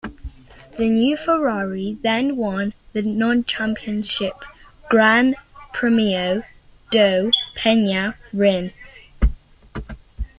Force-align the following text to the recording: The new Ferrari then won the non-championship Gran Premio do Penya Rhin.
The 0.79 0.89
new 0.89 1.15
Ferrari 1.15 1.99
then 2.01 2.35
won 2.35 2.73
the 2.91 3.03
non-championship 3.03 4.33
Gran 4.89 5.35
Premio 5.75 6.43
do 6.89 7.31
Penya 7.55 8.15
Rhin. 8.33 8.73